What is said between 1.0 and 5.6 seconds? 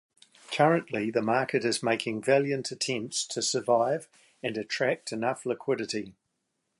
the market is making valiant attempts to survive and attract enough